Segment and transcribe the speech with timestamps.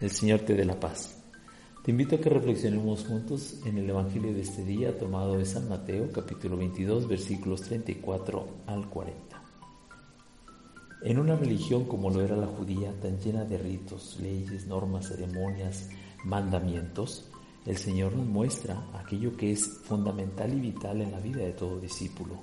[0.00, 1.22] El Señor te dé la paz.
[1.84, 5.68] Te invito a que reflexionemos juntos en el Evangelio de este día tomado de San
[5.68, 9.42] Mateo capítulo 22 versículos 34 al 40.
[11.02, 15.90] En una religión como lo era la judía, tan llena de ritos, leyes, normas, ceremonias,
[16.24, 17.30] mandamientos,
[17.66, 21.78] el Señor nos muestra aquello que es fundamental y vital en la vida de todo
[21.78, 22.40] discípulo.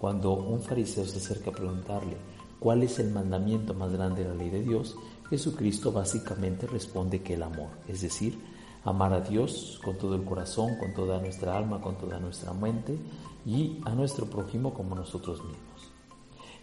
[0.00, 2.16] Cuando un fariseo se acerca a preguntarle
[2.58, 4.96] cuál es el mandamiento más grande de la ley de Dios,
[5.30, 8.38] Jesucristo básicamente responde que el amor, es decir,
[8.84, 12.98] amar a Dios con todo el corazón, con toda nuestra alma, con toda nuestra mente
[13.44, 15.90] y a nuestro prójimo como nosotros mismos.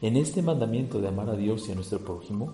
[0.02, 2.54] En este mandamiento de amar a Dios y a nuestro prójimo,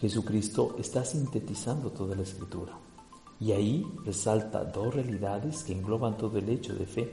[0.00, 2.78] Jesucristo está sintetizando toda la escritura.
[3.40, 7.10] Y ahí resalta dos realidades que engloban todo el hecho de fe,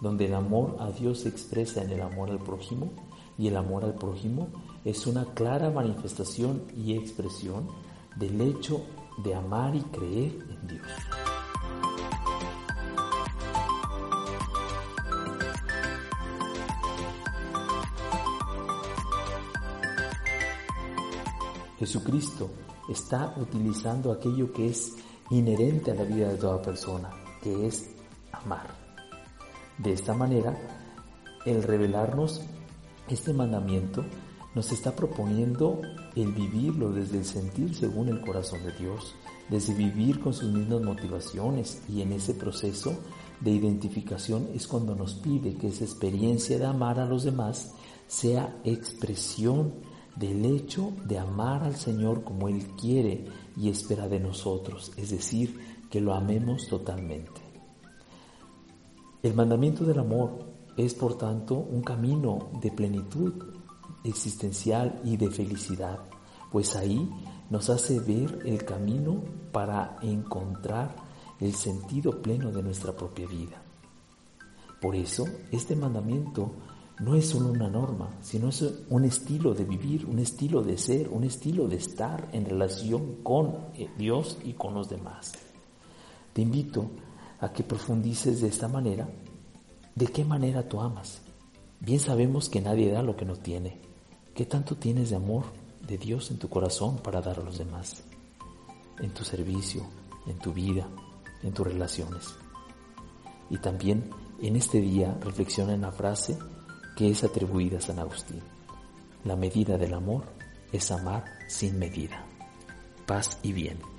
[0.00, 2.90] donde el amor a Dios se expresa en el amor al prójimo
[3.38, 4.48] y el amor al prójimo
[4.84, 7.68] es una clara manifestación y expresión
[8.16, 8.84] del hecho
[9.18, 10.86] de amar y creer en Dios.
[21.78, 22.50] Jesucristo
[22.88, 24.92] está utilizando aquello que es
[25.30, 27.10] inherente a la vida de toda persona,
[27.42, 27.90] que es
[28.32, 28.68] amar.
[29.78, 30.56] De esta manera,
[31.44, 32.42] el revelarnos
[33.08, 34.04] este mandamiento
[34.54, 35.80] nos está proponiendo
[36.14, 39.14] el vivirlo desde el sentir según el corazón de Dios,
[39.48, 42.96] desde vivir con sus mismas motivaciones y en ese proceso
[43.40, 47.74] de identificación es cuando nos pide que esa experiencia de amar a los demás
[48.06, 49.74] sea expresión
[50.16, 55.58] del hecho de amar al Señor como Él quiere y espera de nosotros, es decir,
[55.90, 57.40] que lo amemos totalmente.
[59.22, 63.32] El mandamiento del amor es por tanto un camino de plenitud
[64.02, 66.00] existencial y de felicidad,
[66.50, 67.08] pues ahí
[67.50, 70.94] nos hace ver el camino para encontrar
[71.40, 73.62] el sentido pleno de nuestra propia vida.
[74.80, 76.52] Por eso, este mandamiento
[77.00, 81.08] no es solo una norma, sino es un estilo de vivir, un estilo de ser,
[81.08, 85.32] un estilo de estar en relación con eh, Dios y con los demás.
[86.32, 86.90] Te invito
[87.40, 89.08] a que profundices de esta manera
[89.94, 91.22] ¿De qué manera tú amas?
[91.78, 93.78] Bien sabemos que nadie da lo que no tiene.
[94.34, 95.44] ¿Qué tanto tienes de amor
[95.86, 98.02] de Dios en tu corazón para dar a los demás?
[98.98, 99.86] En tu servicio,
[100.26, 100.88] en tu vida,
[101.44, 102.34] en tus relaciones.
[103.50, 104.10] Y también
[104.42, 106.36] en este día reflexiona en la frase
[106.96, 108.40] que es atribuida a San Agustín.
[109.22, 110.24] La medida del amor
[110.72, 112.26] es amar sin medida.
[113.06, 113.93] Paz y bien.